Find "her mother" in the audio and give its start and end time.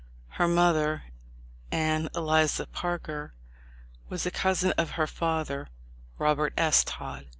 0.29-1.03